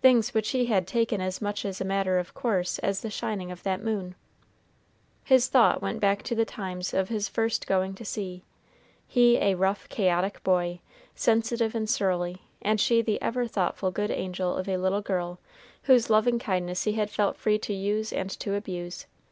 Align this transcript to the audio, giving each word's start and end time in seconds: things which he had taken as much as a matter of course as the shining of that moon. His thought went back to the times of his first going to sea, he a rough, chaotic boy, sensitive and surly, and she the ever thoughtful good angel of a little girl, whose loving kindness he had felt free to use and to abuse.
things 0.00 0.32
which 0.32 0.50
he 0.50 0.66
had 0.66 0.86
taken 0.86 1.20
as 1.20 1.42
much 1.42 1.64
as 1.64 1.80
a 1.80 1.84
matter 1.84 2.18
of 2.20 2.34
course 2.34 2.78
as 2.84 3.00
the 3.00 3.10
shining 3.10 3.50
of 3.50 3.64
that 3.64 3.82
moon. 3.82 4.14
His 5.24 5.48
thought 5.48 5.82
went 5.82 5.98
back 5.98 6.22
to 6.22 6.36
the 6.36 6.44
times 6.44 6.94
of 6.94 7.08
his 7.08 7.28
first 7.28 7.66
going 7.66 7.94
to 7.96 8.04
sea, 8.04 8.44
he 9.08 9.38
a 9.38 9.56
rough, 9.56 9.88
chaotic 9.88 10.40
boy, 10.44 10.78
sensitive 11.16 11.74
and 11.74 11.90
surly, 11.90 12.42
and 12.62 12.80
she 12.80 13.02
the 13.02 13.20
ever 13.20 13.48
thoughtful 13.48 13.90
good 13.90 14.12
angel 14.12 14.54
of 14.54 14.68
a 14.68 14.76
little 14.76 15.02
girl, 15.02 15.40
whose 15.82 16.08
loving 16.10 16.38
kindness 16.38 16.84
he 16.84 16.92
had 16.92 17.10
felt 17.10 17.36
free 17.36 17.58
to 17.58 17.74
use 17.74 18.12
and 18.12 18.30
to 18.30 18.54
abuse. 18.54 19.06